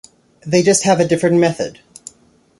They 0.47 0.63
just 0.63 0.81
have 0.85 0.99
a 0.99 1.07
different 1.07 1.35
method. 1.35 1.79